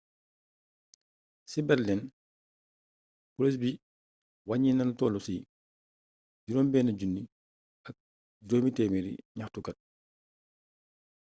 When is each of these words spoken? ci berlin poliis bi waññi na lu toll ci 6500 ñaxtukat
ci 1.49 1.59
berlin 1.67 2.01
poliis 3.33 3.57
bi 3.61 3.69
waññi 4.47 4.69
na 4.75 4.83
lu 4.87 4.93
toll 4.99 5.15
ci 5.25 5.35
6500 8.49 9.17
ñaxtukat 9.37 9.77